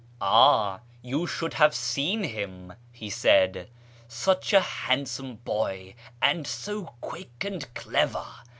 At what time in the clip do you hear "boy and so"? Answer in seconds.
5.35-6.85